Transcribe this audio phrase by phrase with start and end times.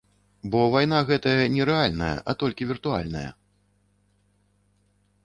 [0.53, 3.29] Бо вайна гэтая не рэальная, а толькі віртуальная.